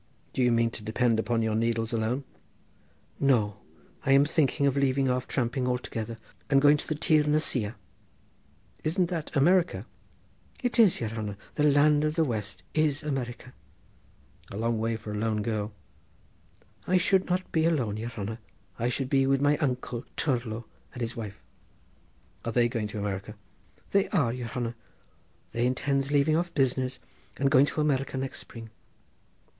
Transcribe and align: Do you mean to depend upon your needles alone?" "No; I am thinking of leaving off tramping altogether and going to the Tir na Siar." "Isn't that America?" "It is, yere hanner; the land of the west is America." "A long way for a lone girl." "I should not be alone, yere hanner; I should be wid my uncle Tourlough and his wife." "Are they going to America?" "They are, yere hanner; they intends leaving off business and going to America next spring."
Do 0.33 0.41
you 0.41 0.51
mean 0.51 0.71
to 0.71 0.81
depend 0.83 1.19
upon 1.19 1.43
your 1.43 1.53
needles 1.53 1.93
alone?" 1.93 2.23
"No; 3.19 3.57
I 4.03 4.13
am 4.13 4.25
thinking 4.25 4.65
of 4.65 4.75
leaving 4.75 5.07
off 5.11 5.27
tramping 5.27 5.67
altogether 5.67 6.17
and 6.49 6.59
going 6.59 6.77
to 6.77 6.87
the 6.87 6.95
Tir 6.95 7.21
na 7.25 7.37
Siar." 7.37 7.75
"Isn't 8.83 9.09
that 9.11 9.29
America?" 9.35 9.85
"It 10.63 10.79
is, 10.79 10.99
yere 11.01 11.11
hanner; 11.11 11.37
the 11.53 11.61
land 11.65 12.03
of 12.03 12.15
the 12.15 12.23
west 12.23 12.63
is 12.73 13.03
America." 13.03 13.53
"A 14.49 14.57
long 14.57 14.79
way 14.79 14.95
for 14.97 15.11
a 15.11 15.17
lone 15.17 15.43
girl." 15.43 15.71
"I 16.87 16.97
should 16.97 17.27
not 17.29 17.51
be 17.51 17.65
alone, 17.65 17.97
yere 17.97 18.09
hanner; 18.09 18.39
I 18.79 18.89
should 18.89 19.07
be 19.07 19.27
wid 19.27 19.39
my 19.39 19.55
uncle 19.57 20.03
Tourlough 20.17 20.65
and 20.93 21.01
his 21.03 21.15
wife." 21.15 21.37
"Are 22.43 22.51
they 22.51 22.67
going 22.67 22.87
to 22.87 22.97
America?" 22.99 23.35
"They 23.91 24.09
are, 24.09 24.33
yere 24.33 24.47
hanner; 24.47 24.73
they 25.51 25.67
intends 25.67 26.09
leaving 26.09 26.35
off 26.35 26.51
business 26.55 26.97
and 27.37 27.51
going 27.51 27.67
to 27.67 27.81
America 27.81 28.17
next 28.17 28.39
spring." 28.39 28.71